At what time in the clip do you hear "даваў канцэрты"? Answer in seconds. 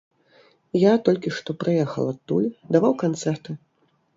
2.77-3.51